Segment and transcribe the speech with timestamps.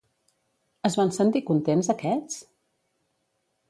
[0.89, 2.43] Es van sentir contents aquests?